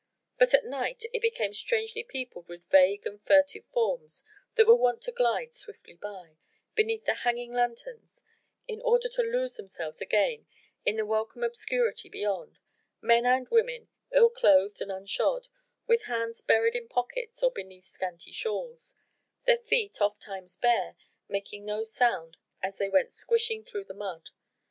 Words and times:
But 0.39 0.55
at 0.55 0.65
night 0.65 1.03
it 1.13 1.21
became 1.21 1.53
strangely 1.53 2.03
peopled 2.03 2.47
with 2.47 2.67
vague 2.71 3.05
and 3.05 3.21
furtive 3.21 3.65
forms 3.67 4.23
that 4.55 4.65
were 4.65 4.73
wont 4.73 5.03
to 5.03 5.11
glide 5.11 5.53
swiftly 5.53 5.93
by, 5.93 6.37
beneath 6.73 7.05
the 7.05 7.13
hanging 7.13 7.51
lanthorns, 7.53 8.23
in 8.67 8.81
order 8.81 9.07
to 9.09 9.21
lose 9.21 9.57
themselves 9.57 10.01
again 10.01 10.47
in 10.87 10.95
the 10.95 11.05
welcome 11.05 11.43
obscurity 11.43 12.09
beyond: 12.09 12.57
men 12.99 13.27
and 13.27 13.49
women 13.49 13.89
ill 14.11 14.29
clothed 14.31 14.81
and 14.81 14.91
unshod, 14.91 15.47
with 15.85 16.05
hands 16.05 16.41
buried 16.41 16.73
in 16.75 16.87
pockets 16.89 17.43
or 17.43 17.51
beneath 17.51 17.85
scanty 17.91 18.31
shawls 18.31 18.95
their 19.45 19.59
feet, 19.59 20.01
oft 20.01 20.19
times 20.23 20.55
bare, 20.55 20.95
making 21.29 21.63
no 21.63 21.83
sound 21.83 22.37
as 22.63 22.79
they 22.79 22.89
went 22.89 23.11
squishing 23.11 23.63
through 23.63 23.83
the 23.83 23.93
mud. 23.93 24.31